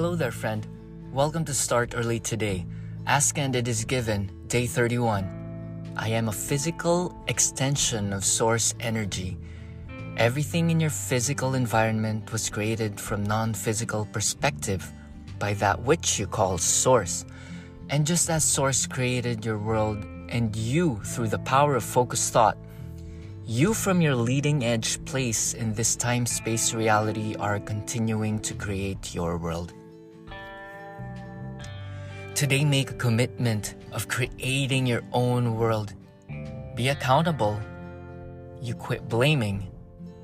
[0.00, 0.66] Hello there, friend.
[1.12, 2.64] Welcome to Start Early Today.
[3.06, 5.92] Ask and it is given, day 31.
[5.94, 9.36] I am a physical extension of source energy.
[10.16, 14.90] Everything in your physical environment was created from non-physical perspective
[15.38, 17.26] by that which you call source.
[17.90, 22.56] And just as source created your world and you through the power of focused thought,
[23.44, 29.36] you from your leading edge place in this time-space reality are continuing to create your
[29.36, 29.74] world.
[32.40, 35.92] Today, make a commitment of creating your own world.
[36.74, 37.60] Be accountable.
[38.62, 39.68] You quit blaming.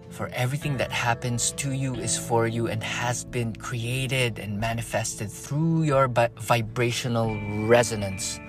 [0.08, 5.30] For everything that happens to you is for you and has been created and manifested
[5.30, 8.40] through your vibrational resonance.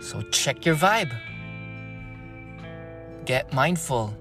[0.00, 1.14] So check your vibe.
[3.26, 4.12] Get mindful.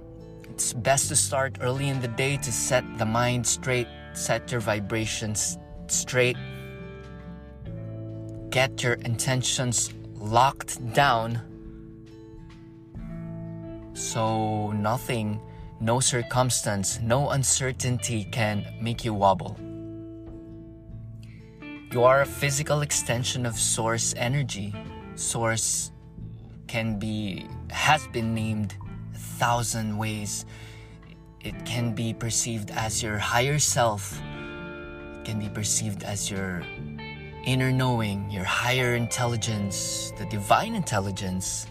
[0.51, 4.61] It's best to start early in the day to set the mind straight, set your
[4.61, 5.57] vibrations
[5.87, 6.37] straight
[8.49, 11.41] get your intentions locked down
[13.99, 15.41] so nothing,
[15.81, 19.57] no circumstance, no uncertainty can make you wobble.
[21.91, 24.73] You are a physical extension of source energy.
[25.15, 25.91] Source
[26.67, 28.75] can be, has been named
[29.13, 30.45] a thousand ways.
[31.41, 34.17] It can be perceived as your higher self.
[35.19, 36.63] It can be perceived as your
[37.51, 41.65] inner knowing, your higher intelligence, the divine intelligence,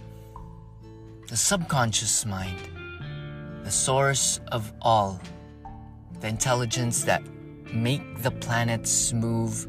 [1.29, 2.59] the subconscious mind,
[3.63, 5.21] the source of all,
[6.19, 7.23] the intelligence that
[7.73, 9.69] make the planets move,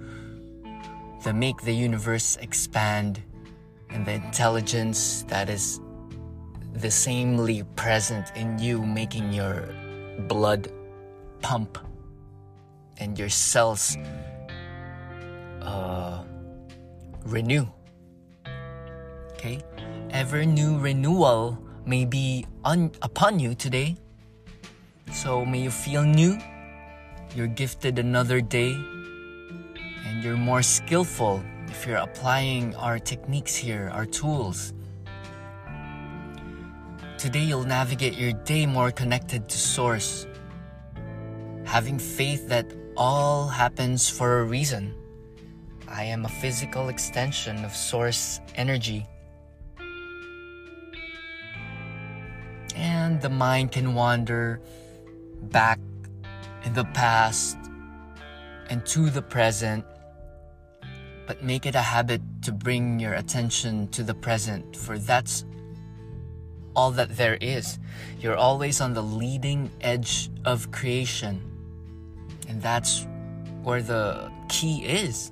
[1.24, 3.22] that make the universe expand,
[3.92, 5.80] and the intelligence that is
[6.74, 9.70] the samely present in you, making your
[10.28, 10.72] blood
[11.44, 11.78] pump
[12.98, 13.96] and your cells
[15.70, 16.24] uh,
[17.26, 17.66] renew.
[19.34, 19.62] Okay?
[20.10, 23.96] Ever new renewal may be on, upon you today.
[25.14, 26.38] So may you feel new.
[27.36, 28.74] You're gifted another day.
[30.06, 34.74] And you're more skillful if you're applying our techniques here, our tools.
[37.18, 40.26] Today you'll navigate your day more connected to Source.
[41.66, 42.66] Having faith that
[42.98, 44.96] all happens for a reason.
[45.90, 49.08] I am a physical extension of source energy.
[52.76, 54.62] And the mind can wander
[55.50, 55.80] back
[56.64, 57.58] in the past
[58.70, 59.84] and to the present,
[61.26, 65.44] but make it a habit to bring your attention to the present, for that's
[66.76, 67.80] all that there is.
[68.22, 71.42] You're always on the leading edge of creation,
[72.48, 73.08] and that's
[73.64, 75.32] where the key is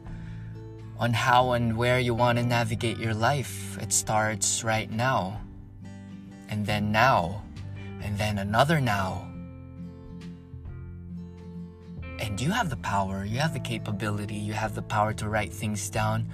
[0.99, 3.77] on how and where you want to navigate your life.
[3.81, 5.39] It starts right now,
[6.49, 7.43] and then now,
[8.01, 9.27] and then another now.
[12.19, 15.53] And you have the power, you have the capability, you have the power to write
[15.53, 16.27] things down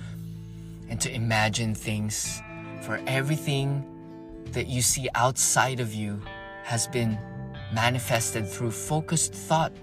[0.89, 2.41] and to imagine things.
[2.81, 3.83] For everything
[4.51, 6.21] that you see outside of you
[6.63, 7.17] has been
[7.73, 9.73] manifested through focused thought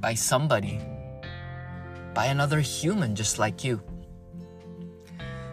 [0.00, 0.78] by somebody
[2.14, 3.80] by another human just like you.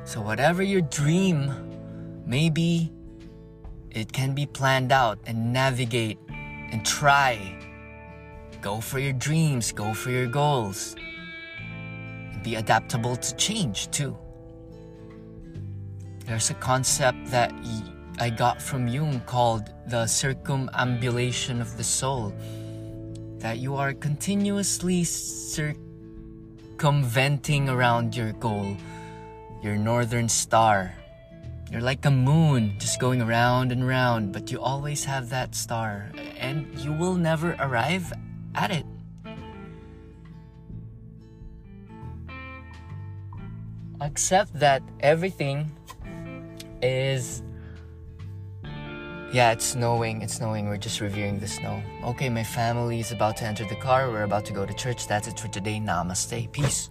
[0.03, 1.53] So, whatever your dream
[2.25, 2.92] may be,
[3.92, 7.58] it can be planned out and navigate and try.
[8.62, 10.96] Go for your dreams, go for your goals.
[12.44, 14.18] Be adaptable to change too.
[16.26, 17.53] There's a concept that
[18.20, 22.34] I got from Jung called the circumambulation of the soul.
[23.38, 25.89] That you are continuously circulating
[26.79, 28.78] circumventing around your goal,
[29.62, 30.95] your northern star.
[31.69, 36.09] You're like a moon just going around and around, but you always have that star,
[36.40, 38.14] and you will never arrive
[38.55, 38.85] at it.
[43.99, 45.70] Accept that everything
[46.82, 47.43] is
[49.31, 50.22] yeah, it's snowing.
[50.22, 50.67] It's snowing.
[50.67, 51.81] We're just reviewing the snow.
[52.03, 54.09] Okay, my family is about to enter the car.
[54.09, 55.08] We're about to go to church.
[55.08, 55.79] That's it for today.
[55.79, 56.52] Namaste.
[56.52, 56.90] Peace.